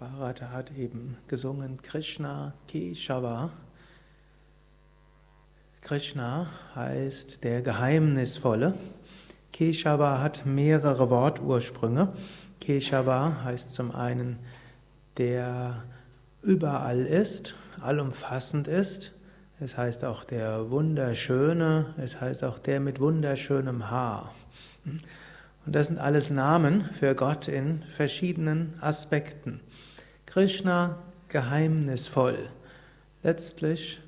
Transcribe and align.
Bharata 0.00 0.50
hat 0.50 0.72
eben 0.78 1.18
gesungen 1.28 1.82
Krishna 1.82 2.54
Keshava. 2.68 3.50
Krishna 5.82 6.46
heißt 6.74 7.44
der 7.44 7.60
Geheimnisvolle. 7.60 8.72
Keshava 9.52 10.22
hat 10.22 10.46
mehrere 10.46 11.10
Wortursprünge. 11.10 12.14
Keshava 12.60 13.44
heißt 13.44 13.74
zum 13.74 13.94
einen 13.94 14.38
der 15.18 15.84
überall 16.40 17.04
ist, 17.04 17.54
allumfassend 17.82 18.68
ist. 18.68 19.12
Es 19.60 19.76
heißt 19.76 20.06
auch 20.06 20.24
der 20.24 20.70
Wunderschöne, 20.70 21.92
es 21.98 22.18
heißt 22.18 22.42
auch 22.44 22.58
der 22.58 22.80
mit 22.80 23.00
wunderschönem 23.00 23.90
Haar. 23.90 24.34
Und 25.66 25.74
das 25.74 25.88
sind 25.88 25.98
alles 25.98 26.30
Namen 26.30 26.84
für 26.84 27.14
Gott 27.14 27.48
in 27.48 27.82
verschiedenen 27.82 28.74
Aspekten. 28.80 29.60
Krishna 30.26 30.98
geheimnisvoll. 31.28 32.38
Letztlich 33.22 34.00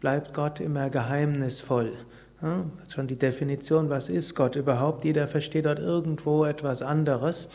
bleibt 0.00 0.34
Gott 0.34 0.60
immer 0.60 0.90
geheimnisvoll. 0.90 1.92
Schon 2.92 3.06
die 3.06 3.18
Definition, 3.18 3.88
was 3.90 4.08
ist 4.08 4.34
Gott 4.34 4.56
überhaupt? 4.56 5.04
Jeder 5.04 5.28
versteht 5.28 5.66
dort 5.66 5.78
irgendwo 5.78 6.44
etwas 6.44 6.82
anderes. 6.82 7.48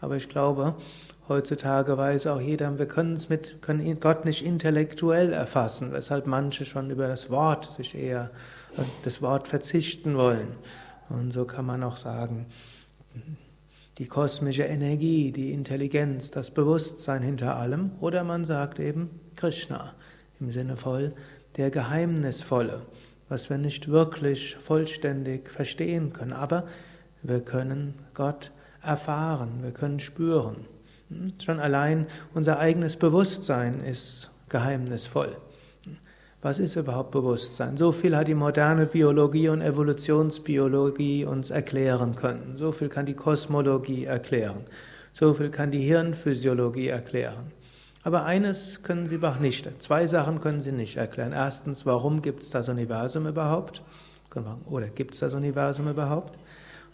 Aber 0.00 0.16
ich 0.16 0.28
glaube, 0.28 0.74
heutzutage 1.28 1.96
weiß 1.96 2.26
auch 2.26 2.40
jeder, 2.40 2.76
wir 2.78 2.86
können 2.86 3.14
es 3.14 3.28
mit, 3.28 3.62
können 3.62 4.00
Gott 4.00 4.24
nicht 4.24 4.44
intellektuell 4.44 5.32
erfassen, 5.32 5.92
weshalb 5.92 6.26
manche 6.26 6.64
schon 6.64 6.90
über 6.90 7.06
das 7.06 7.30
Wort 7.30 7.66
sich 7.66 7.94
eher, 7.94 8.30
das 9.04 9.22
Wort 9.22 9.46
verzichten 9.46 10.16
wollen. 10.16 10.48
Und 11.12 11.32
so 11.32 11.44
kann 11.44 11.66
man 11.66 11.82
auch 11.82 11.98
sagen, 11.98 12.46
die 13.98 14.06
kosmische 14.06 14.62
Energie, 14.62 15.30
die 15.30 15.52
Intelligenz, 15.52 16.30
das 16.30 16.50
Bewusstsein 16.50 17.22
hinter 17.22 17.56
allem, 17.56 17.92
oder 18.00 18.24
man 18.24 18.44
sagt 18.44 18.80
eben 18.80 19.20
Krishna 19.36 19.92
im 20.40 20.50
Sinne 20.50 20.76
voll 20.76 21.12
der 21.56 21.70
Geheimnisvolle, 21.70 22.82
was 23.28 23.50
wir 23.50 23.58
nicht 23.58 23.88
wirklich 23.88 24.56
vollständig 24.56 25.50
verstehen 25.50 26.14
können, 26.14 26.32
aber 26.32 26.66
wir 27.22 27.40
können 27.40 27.94
Gott 28.14 28.50
erfahren, 28.82 29.62
wir 29.62 29.72
können 29.72 30.00
spüren. 30.00 30.64
Hm? 31.10 31.34
Schon 31.44 31.60
allein 31.60 32.06
unser 32.32 32.58
eigenes 32.58 32.96
Bewusstsein 32.96 33.84
ist 33.84 34.30
geheimnisvoll. 34.48 35.36
Was 36.42 36.58
ist 36.58 36.74
überhaupt 36.74 37.12
Bewusstsein? 37.12 37.76
So 37.76 37.92
viel 37.92 38.16
hat 38.16 38.26
die 38.26 38.34
moderne 38.34 38.86
Biologie 38.86 39.48
und 39.48 39.62
Evolutionsbiologie 39.62 41.24
uns 41.24 41.50
erklären 41.50 42.16
können. 42.16 42.56
So 42.58 42.72
viel 42.72 42.88
kann 42.88 43.06
die 43.06 43.14
Kosmologie 43.14 44.06
erklären. 44.06 44.64
So 45.12 45.34
viel 45.34 45.50
kann 45.50 45.70
die 45.70 45.82
Hirnphysiologie 45.82 46.88
erklären. 46.88 47.52
Aber 48.02 48.24
eines 48.24 48.82
können 48.82 49.06
sie 49.06 49.22
auch 49.22 49.38
nicht. 49.38 49.70
Zwei 49.80 50.08
Sachen 50.08 50.40
können 50.40 50.62
sie 50.62 50.72
nicht 50.72 50.96
erklären. 50.96 51.32
Erstens, 51.32 51.86
warum 51.86 52.22
gibt 52.22 52.42
es 52.42 52.50
das 52.50 52.68
Universum 52.68 53.28
überhaupt? 53.28 53.80
Oder 54.68 54.88
gibt 54.88 55.14
es 55.14 55.20
das 55.20 55.34
Universum 55.34 55.88
überhaupt? 55.88 56.36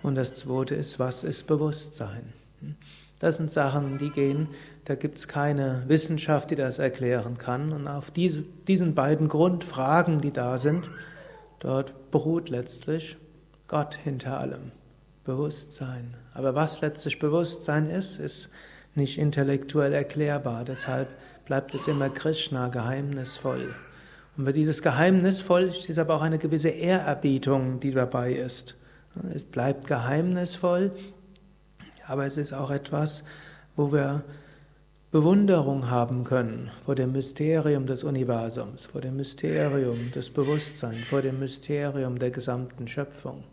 Und 0.02 0.16
das 0.16 0.34
zweite 0.34 0.74
ist, 0.74 0.98
was 0.98 1.24
ist 1.24 1.46
Bewusstsein? 1.46 2.34
Das 3.18 3.36
sind 3.36 3.50
Sachen, 3.50 3.98
die 3.98 4.10
gehen, 4.10 4.48
da 4.84 4.94
gibt 4.94 5.18
es 5.18 5.28
keine 5.28 5.82
Wissenschaft, 5.88 6.50
die 6.50 6.56
das 6.56 6.78
erklären 6.78 7.36
kann. 7.36 7.72
Und 7.72 7.88
auf 7.88 8.10
diese, 8.10 8.42
diesen 8.68 8.94
beiden 8.94 9.28
Grundfragen, 9.28 10.20
die 10.20 10.32
da 10.32 10.56
sind, 10.56 10.90
dort 11.58 12.10
beruht 12.10 12.48
letztlich 12.48 13.16
Gott 13.66 13.96
hinter 13.96 14.38
allem. 14.38 14.72
Bewusstsein. 15.24 16.14
Aber 16.32 16.54
was 16.54 16.80
letztlich 16.80 17.18
Bewusstsein 17.18 17.90
ist, 17.90 18.18
ist 18.18 18.48
nicht 18.94 19.18
intellektuell 19.18 19.92
erklärbar. 19.92 20.64
Deshalb 20.64 21.08
bleibt 21.44 21.74
es 21.74 21.86
immer 21.86 22.08
Krishna 22.08 22.68
geheimnisvoll. 22.68 23.74
Und 24.36 24.46
für 24.46 24.52
dieses 24.52 24.80
geheimnisvoll 24.80 25.64
ist 25.64 25.98
aber 25.98 26.14
auch 26.14 26.22
eine 26.22 26.38
gewisse 26.38 26.70
Ehrerbietung, 26.70 27.80
die 27.80 27.90
dabei 27.90 28.32
ist. 28.32 28.76
Es 29.34 29.44
bleibt 29.44 29.86
geheimnisvoll, 29.86 30.92
aber 32.08 32.26
es 32.26 32.36
ist 32.36 32.52
auch 32.52 32.70
etwas, 32.70 33.22
wo 33.76 33.92
wir 33.92 34.24
Bewunderung 35.10 35.88
haben 35.90 36.24
können 36.24 36.70
vor 36.84 36.94
dem 36.94 37.12
Mysterium 37.12 37.86
des 37.86 38.02
Universums, 38.02 38.86
vor 38.86 39.00
dem 39.00 39.16
Mysterium 39.16 40.10
des 40.12 40.30
Bewusstseins, 40.30 41.04
vor 41.04 41.22
dem 41.22 41.38
Mysterium 41.38 42.18
der 42.18 42.30
gesamten 42.30 42.88
Schöpfung. 42.88 43.44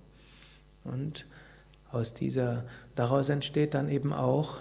Und 0.84 1.26
aus 1.92 2.14
dieser, 2.14 2.66
daraus 2.96 3.30
entsteht 3.30 3.74
dann 3.74 3.88
eben 3.88 4.12
auch 4.12 4.58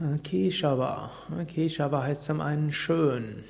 äh, 0.00 0.18
Keshava. 0.18 1.10
Keshava 1.48 2.02
heißt 2.02 2.24
zum 2.24 2.40
einen 2.40 2.72
schön. 2.72 3.44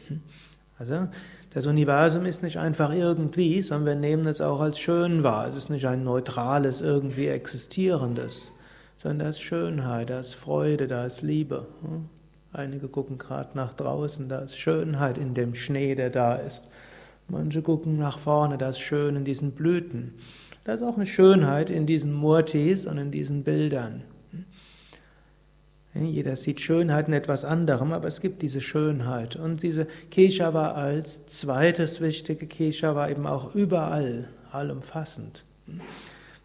Also 0.78 1.08
das 1.50 1.66
Universum 1.66 2.24
ist 2.24 2.42
nicht 2.42 2.56
einfach 2.56 2.94
irgendwie, 2.94 3.60
sondern 3.60 3.86
wir 3.86 3.94
nehmen 3.96 4.26
es 4.26 4.40
auch 4.40 4.60
als 4.60 4.78
schön 4.78 5.22
wahr. 5.22 5.46
Es 5.46 5.56
ist 5.56 5.68
nicht 5.68 5.86
ein 5.86 6.04
neutrales, 6.04 6.80
irgendwie 6.80 7.26
existierendes 7.28 8.52
sondern 9.00 9.20
da 9.20 9.28
ist 9.30 9.40
Schönheit, 9.40 10.10
da 10.10 10.20
ist 10.20 10.34
Freude, 10.34 10.86
da 10.86 11.06
ist 11.06 11.22
Liebe. 11.22 11.66
Hm? 11.82 12.08
Einige 12.52 12.88
gucken 12.88 13.16
gerade 13.16 13.56
nach 13.56 13.72
draußen, 13.72 14.28
da 14.28 14.40
ist 14.40 14.58
Schönheit 14.58 15.16
in 15.16 15.34
dem 15.34 15.54
Schnee, 15.54 15.94
der 15.94 16.10
da 16.10 16.34
ist. 16.34 16.64
Manche 17.28 17.62
gucken 17.62 17.96
nach 17.96 18.18
vorne, 18.18 18.58
da 18.58 18.68
ist 18.68 18.80
schön 18.80 19.16
in 19.16 19.24
diesen 19.24 19.52
Blüten. 19.52 20.14
Da 20.64 20.74
ist 20.74 20.82
auch 20.82 20.96
eine 20.96 21.06
Schönheit 21.06 21.70
in 21.70 21.86
diesen 21.86 22.12
Murtis 22.12 22.86
und 22.86 22.98
in 22.98 23.10
diesen 23.10 23.42
Bildern. 23.44 24.02
Hm? 24.32 24.44
Jeder 26.04 26.36
sieht 26.36 26.60
Schönheit 26.60 27.08
in 27.08 27.14
etwas 27.14 27.44
anderem, 27.44 27.92
aber 27.92 28.06
es 28.06 28.20
gibt 28.20 28.42
diese 28.42 28.60
Schönheit. 28.60 29.34
Und 29.36 29.62
diese 29.62 29.86
Kesha 30.10 30.52
war 30.52 30.76
als 30.76 31.26
zweites 31.26 32.00
wichtige 32.00 32.46
Kesha 32.46 32.94
war 32.94 33.10
eben 33.10 33.26
auch 33.26 33.54
überall, 33.54 34.28
allumfassend. 34.52 35.44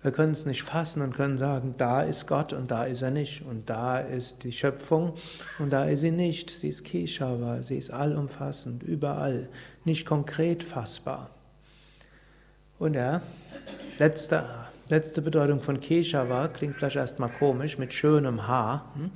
Wir 0.05 0.11
können 0.11 0.33
es 0.33 0.45
nicht 0.45 0.61
fassen 0.61 1.01
und 1.01 1.15
können 1.15 1.39
sagen, 1.39 1.73
da 1.79 2.03
ist 2.03 2.27
Gott 2.27 2.53
und 2.53 2.69
da 2.69 2.85
ist 2.85 3.01
er 3.01 3.09
nicht. 3.09 3.43
Und 3.43 3.71
da 3.71 3.97
ist 3.97 4.43
die 4.43 4.51
Schöpfung 4.51 5.15
und 5.57 5.73
da 5.73 5.85
ist 5.85 6.01
sie 6.01 6.11
nicht. 6.11 6.51
Sie 6.51 6.67
ist 6.67 6.83
Keshava, 6.83 7.63
sie 7.63 7.75
ist 7.75 7.89
allumfassend, 7.89 8.83
überall, 8.83 9.49
nicht 9.83 10.05
konkret 10.05 10.63
fassbar. 10.63 11.31
Und 12.77 12.93
ja, 12.93 13.23
letzte, 13.97 14.43
letzte 14.89 15.23
Bedeutung 15.23 15.59
von 15.59 15.79
Keshava 15.79 16.49
klingt 16.49 16.75
vielleicht 16.75 16.97
erstmal 16.97 17.29
komisch, 17.29 17.79
mit 17.79 17.91
schönem 17.91 18.47
Haar. 18.47 18.91
Hm? 18.93 19.09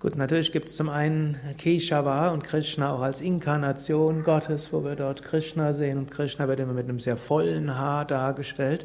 Gut, 0.00 0.16
natürlich 0.16 0.52
gibt 0.52 0.68
es 0.68 0.76
zum 0.76 0.90
einen 0.90 1.38
Keshava 1.56 2.28
und 2.28 2.44
Krishna 2.44 2.92
auch 2.92 3.00
als 3.00 3.22
Inkarnation 3.22 4.22
Gottes, 4.22 4.70
wo 4.70 4.84
wir 4.84 4.96
dort 4.96 5.22
Krishna 5.22 5.72
sehen 5.72 5.96
und 5.96 6.10
Krishna 6.10 6.46
wird 6.46 6.60
immer 6.60 6.74
mit 6.74 6.90
einem 6.90 7.00
sehr 7.00 7.16
vollen 7.16 7.78
Haar 7.78 8.04
dargestellt. 8.04 8.84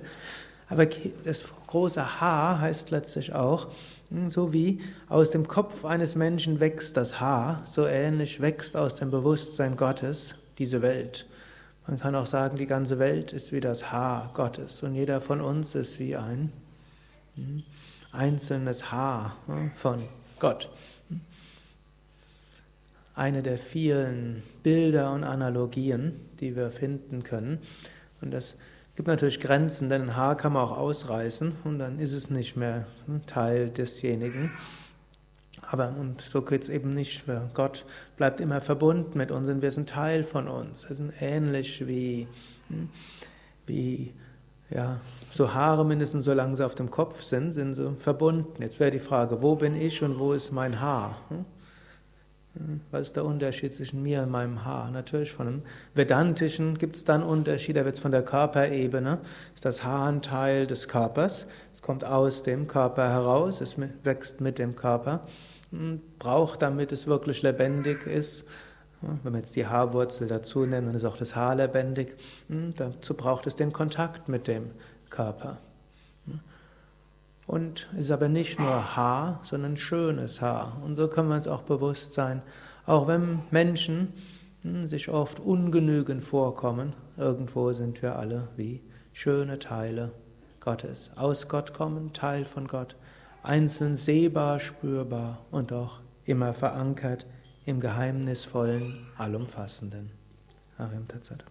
Aber 0.71 0.85
das 0.85 1.43
große 1.67 2.21
Haar 2.21 2.61
heißt 2.61 2.91
letztlich 2.91 3.33
auch, 3.33 3.67
hm, 4.09 4.29
so 4.29 4.53
wie 4.53 4.79
aus 5.09 5.29
dem 5.29 5.45
Kopf 5.45 5.83
eines 5.83 6.15
Menschen 6.15 6.61
wächst 6.61 6.95
das 6.95 7.19
Haar, 7.19 7.61
so 7.65 7.85
ähnlich 7.85 8.39
wächst 8.39 8.77
aus 8.77 8.95
dem 8.95 9.11
Bewusstsein 9.11 9.75
Gottes 9.75 10.35
diese 10.57 10.81
Welt. 10.81 11.27
Man 11.87 11.99
kann 11.99 12.15
auch 12.15 12.25
sagen, 12.25 12.55
die 12.55 12.67
ganze 12.67 12.99
Welt 12.99 13.33
ist 13.33 13.51
wie 13.51 13.59
das 13.59 13.91
Haar 13.91 14.31
Gottes 14.33 14.81
und 14.81 14.95
jeder 14.95 15.19
von 15.19 15.41
uns 15.41 15.75
ist 15.75 15.99
wie 15.99 16.15
ein 16.15 16.53
hm, 17.35 17.63
einzelnes 18.13 18.93
Haar 18.93 19.35
hm, 19.47 19.71
von 19.75 20.01
Gott. 20.39 20.69
Eine 23.13 23.43
der 23.43 23.57
vielen 23.57 24.41
Bilder 24.63 25.11
und 25.11 25.25
Analogien, 25.25 26.13
die 26.39 26.55
wir 26.55 26.71
finden 26.71 27.23
können. 27.23 27.59
Und 28.21 28.31
das 28.31 28.55
gibt 29.01 29.07
natürlich 29.07 29.39
Grenzen, 29.39 29.89
denn 29.89 30.03
ein 30.03 30.15
Haar 30.15 30.37
kann 30.37 30.53
man 30.53 30.61
auch 30.61 30.77
ausreißen 30.77 31.53
und 31.63 31.79
dann 31.79 31.97
ist 31.97 32.13
es 32.13 32.29
nicht 32.29 32.55
mehr 32.55 32.85
Teil 33.25 33.69
desjenigen. 33.69 34.51
Aber 35.59 35.95
und 35.99 36.21
so 36.21 36.43
geht 36.43 36.61
es 36.61 36.69
eben 36.69 36.93
nicht. 36.93 37.23
Gott 37.55 37.83
bleibt 38.15 38.39
immer 38.39 38.61
verbunden 38.61 39.17
mit 39.17 39.31
uns 39.31 39.49
und 39.49 39.63
wir 39.63 39.71
sind 39.71 39.89
Teil 39.89 40.23
von 40.23 40.47
uns. 40.47 40.87
Wir 40.87 40.95
sind 40.95 41.13
ähnlich 41.19 41.87
wie, 41.87 42.27
hm, 42.67 42.89
wie 43.65 44.13
ja, 44.69 44.99
so 45.31 45.51
Haare 45.51 45.83
mindestens 45.83 46.25
solange 46.25 46.55
sie 46.55 46.63
auf 46.63 46.75
dem 46.75 46.91
Kopf 46.91 47.23
sind, 47.23 47.53
sind 47.53 47.73
sie 47.73 47.95
verbunden. 47.97 48.61
Jetzt 48.61 48.79
wäre 48.79 48.91
die 48.91 48.99
Frage, 48.99 49.41
wo 49.41 49.55
bin 49.55 49.73
ich 49.73 50.03
und 50.03 50.19
wo 50.19 50.33
ist 50.33 50.51
mein 50.51 50.79
Haar? 50.79 51.17
Hm? 52.65 52.81
Was 52.91 53.07
ist 53.07 53.15
der 53.15 53.25
Unterschied 53.25 53.73
zwischen 53.73 54.03
mir 54.03 54.23
und 54.23 54.29
meinem 54.29 54.65
Haar? 54.65 54.91
Natürlich 54.91 55.31
von 55.31 55.47
einem 55.47 55.61
Vedantischen 55.93 56.77
gibt 56.77 56.95
es 56.95 57.05
dann 57.05 57.23
Unterschied, 57.23 57.75
da 57.75 57.85
wird 57.85 57.95
es 57.95 58.01
von 58.01 58.11
der 58.11 58.23
Körperebene, 58.23 59.19
ist 59.55 59.65
das 59.65 59.83
Haar 59.83 60.09
ein 60.09 60.21
Teil 60.21 60.67
des 60.67 60.87
Körpers, 60.87 61.47
es 61.73 61.81
kommt 61.81 62.05
aus 62.05 62.43
dem 62.43 62.67
Körper 62.67 63.09
heraus, 63.09 63.61
es 63.61 63.77
wächst 64.03 64.41
mit 64.41 64.59
dem 64.59 64.75
Körper, 64.75 65.25
braucht, 66.19 66.61
damit 66.61 66.91
es 66.91 67.07
wirklich 67.07 67.41
lebendig 67.41 68.05
ist, 68.05 68.45
wenn 69.01 69.33
wir 69.33 69.39
jetzt 69.39 69.55
die 69.55 69.65
Haarwurzel 69.65 70.27
dazu 70.27 70.65
nehmen, 70.65 70.87
dann 70.87 70.95
ist 70.95 71.05
auch 71.05 71.17
das 71.17 71.35
Haar 71.35 71.55
lebendig, 71.55 72.15
dazu 72.75 73.15
braucht 73.15 73.47
es 73.47 73.55
den 73.55 73.73
Kontakt 73.73 74.29
mit 74.29 74.47
dem 74.47 74.71
Körper. 75.09 75.57
Und 77.51 77.89
ist 77.97 78.11
aber 78.11 78.29
nicht 78.29 78.61
nur 78.61 78.95
Haar, 78.95 79.41
sondern 79.43 79.75
schönes 79.75 80.39
Haar. 80.39 80.77
Und 80.85 80.95
so 80.95 81.09
können 81.09 81.27
wir 81.27 81.35
uns 81.35 81.49
auch 81.49 81.63
bewusst 81.63 82.13
sein, 82.13 82.41
auch 82.85 83.09
wenn 83.09 83.39
Menschen 83.51 84.13
hm, 84.61 84.87
sich 84.87 85.09
oft 85.09 85.41
ungenügend 85.41 86.23
vorkommen, 86.23 86.93
irgendwo 87.17 87.73
sind 87.73 88.01
wir 88.01 88.15
alle 88.15 88.47
wie 88.55 88.81
schöne 89.11 89.59
Teile 89.59 90.13
Gottes. 90.61 91.11
Aus 91.17 91.49
Gott 91.49 91.73
kommen, 91.73 92.13
Teil 92.13 92.45
von 92.45 92.69
Gott, 92.69 92.95
einzeln 93.43 93.97
sehbar, 93.97 94.59
spürbar 94.59 95.39
und 95.51 95.71
doch 95.71 95.99
immer 96.23 96.53
verankert 96.53 97.25
im 97.65 97.81
geheimnisvollen, 97.81 99.07
allumfassenden. 99.17 100.11
Ariam 100.77 101.05
Tatsat. 101.05 101.43